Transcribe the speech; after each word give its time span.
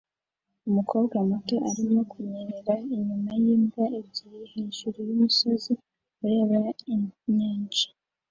Umukobwa 0.69 1.15
muto 1.29 1.55
arimo 1.69 1.99
kunyerera 2.11 2.73
inyuma 2.95 3.31
yimbwa 3.43 3.83
ebyiri 3.99 4.43
hejuru 4.53 4.97
yumusozi 5.09 5.71
ureba 6.23 6.61
inyanja 6.93 7.85